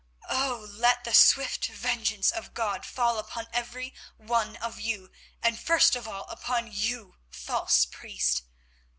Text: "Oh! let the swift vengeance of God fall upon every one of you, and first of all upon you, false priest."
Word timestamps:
"Oh! 0.31 0.67
let 0.67 1.03
the 1.03 1.13
swift 1.13 1.67
vengeance 1.67 2.31
of 2.31 2.55
God 2.55 2.87
fall 2.87 3.19
upon 3.19 3.47
every 3.53 3.93
one 4.17 4.55
of 4.55 4.79
you, 4.79 5.11
and 5.43 5.59
first 5.59 5.95
of 5.95 6.07
all 6.07 6.23
upon 6.23 6.71
you, 6.71 7.17
false 7.29 7.85
priest." 7.85 8.41